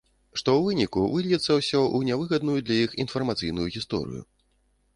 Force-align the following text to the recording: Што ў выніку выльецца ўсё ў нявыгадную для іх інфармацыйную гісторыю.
Што 0.39 0.51
ў 0.55 0.61
выніку 0.67 1.03
выльецца 1.15 1.51
ўсё 1.59 1.77
ў 1.81 1.99
нявыгадную 2.09 2.57
для 2.71 2.77
іх 2.89 2.97
інфармацыйную 3.07 3.67
гісторыю. 3.79 4.21